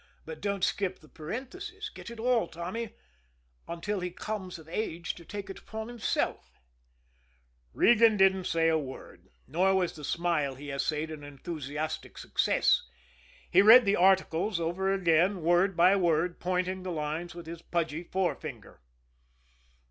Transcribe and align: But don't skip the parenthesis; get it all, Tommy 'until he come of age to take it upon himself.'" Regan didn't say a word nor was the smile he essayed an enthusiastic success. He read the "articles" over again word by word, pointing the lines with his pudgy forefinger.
But 0.25 0.41
don't 0.41 0.63
skip 0.63 0.97
the 0.97 1.07
parenthesis; 1.07 1.89
get 1.89 2.09
it 2.09 2.19
all, 2.19 2.47
Tommy 2.47 2.95
'until 3.67 3.99
he 3.99 4.09
come 4.09 4.47
of 4.57 4.67
age 4.67 5.13
to 5.13 5.23
take 5.23 5.47
it 5.47 5.59
upon 5.59 5.89
himself.'" 5.89 6.59
Regan 7.71 8.17
didn't 8.17 8.45
say 8.45 8.67
a 8.67 8.79
word 8.79 9.29
nor 9.45 9.75
was 9.75 9.93
the 9.93 10.03
smile 10.03 10.55
he 10.55 10.71
essayed 10.71 11.11
an 11.11 11.23
enthusiastic 11.23 12.17
success. 12.17 12.81
He 13.51 13.61
read 13.61 13.85
the 13.85 13.95
"articles" 13.95 14.59
over 14.59 14.91
again 14.91 15.43
word 15.43 15.77
by 15.77 15.95
word, 15.95 16.39
pointing 16.39 16.81
the 16.81 16.91
lines 16.91 17.35
with 17.35 17.45
his 17.45 17.61
pudgy 17.61 18.01
forefinger. 18.01 18.81